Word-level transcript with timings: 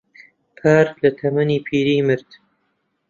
پار 0.57 0.85
لە 1.01 1.09
تەمەنی 1.17 1.63
پیری 1.67 2.05
مرد. 2.07 2.29